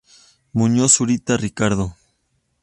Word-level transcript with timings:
Muñoz 0.57 0.93
Zurita, 0.95 1.37
Ricardo. 1.37 1.95